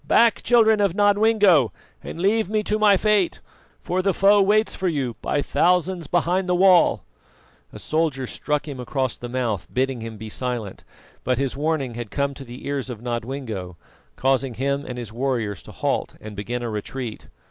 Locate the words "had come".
11.93-12.33